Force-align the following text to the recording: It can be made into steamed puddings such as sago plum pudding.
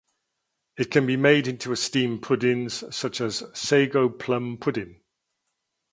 It 0.79 0.89
can 0.89 1.05
be 1.05 1.15
made 1.15 1.47
into 1.47 1.75
steamed 1.75 2.23
puddings 2.23 2.83
such 2.89 3.21
as 3.21 3.43
sago 3.53 4.09
plum 4.09 4.57
pudding. 4.57 5.01